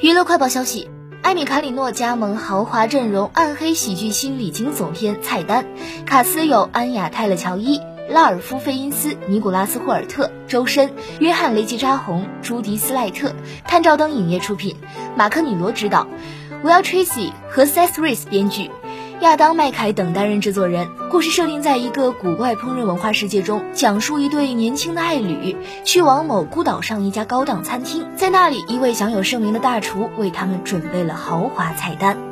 [0.00, 0.88] 娱乐快报消息：
[1.22, 5.66] 艾米卡里诺加盟豪华阵容暗黑喜剧心理惊悚片菜单，
[6.06, 13.34] 卡斯有安雅泰勒乔伊、拉尔夫费因斯、尼古拉斯霍尔特、周深、约翰雷吉扎洪、朱迪斯赖特，
[13.64, 14.74] 探照灯影业出品，
[15.18, 16.06] 马克米罗执导
[16.64, 18.70] ，Will Tracy 和 Seth Rice 编剧。
[19.20, 20.88] 亚当·麦凯等担任制作人。
[21.10, 32.29] 故事设定在一个古怪烹饪文化世界中，讲述一对年轻的爱侣去往某孤岛上一家高档餐厅，在那里，一位享有盛名的大厨为他们准备了豪华菜单。